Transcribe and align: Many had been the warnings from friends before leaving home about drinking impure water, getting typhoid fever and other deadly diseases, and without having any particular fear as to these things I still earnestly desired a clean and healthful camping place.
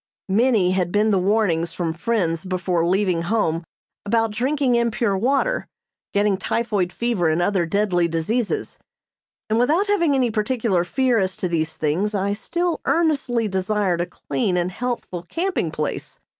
Many 0.29 0.71
had 0.71 0.91
been 0.91 1.11
the 1.11 1.19
warnings 1.19 1.73
from 1.73 1.93
friends 1.93 2.43
before 2.43 2.87
leaving 2.87 3.21
home 3.21 3.63
about 4.03 4.31
drinking 4.31 4.73
impure 4.73 5.15
water, 5.15 5.67
getting 6.11 6.37
typhoid 6.37 6.91
fever 6.91 7.29
and 7.29 7.39
other 7.39 7.67
deadly 7.67 8.07
diseases, 8.07 8.79
and 9.47 9.59
without 9.59 9.85
having 9.85 10.15
any 10.15 10.31
particular 10.31 10.83
fear 10.83 11.19
as 11.19 11.37
to 11.37 11.47
these 11.47 11.75
things 11.75 12.15
I 12.15 12.33
still 12.33 12.81
earnestly 12.85 13.47
desired 13.47 14.01
a 14.01 14.07
clean 14.07 14.57
and 14.57 14.71
healthful 14.71 15.21
camping 15.29 15.69
place. 15.69 16.19